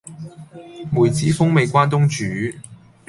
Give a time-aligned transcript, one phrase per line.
[0.91, 2.59] 梅子風味關東煮